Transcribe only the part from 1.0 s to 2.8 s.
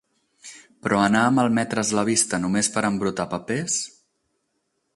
anar a malmetre-s la vista no més